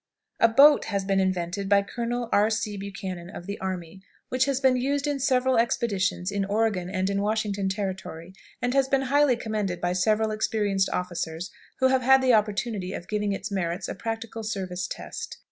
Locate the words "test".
14.87-15.37